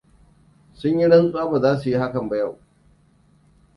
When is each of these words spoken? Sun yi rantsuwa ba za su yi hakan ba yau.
Sun 0.77 0.99
yi 0.99 1.07
rantsuwa 1.11 1.51
ba 1.51 1.59
za 1.59 1.77
su 1.79 1.89
yi 1.89 1.97
hakan 1.97 2.29
ba 2.29 2.37
yau. 2.37 2.59